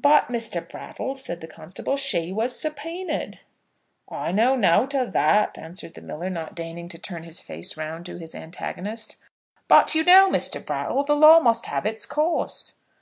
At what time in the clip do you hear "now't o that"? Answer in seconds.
4.54-5.58